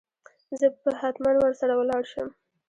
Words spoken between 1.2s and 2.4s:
ور سره ولاړ شم.